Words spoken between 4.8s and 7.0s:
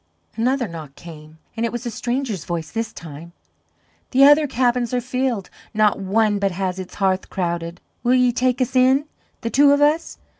are filled; not one but has its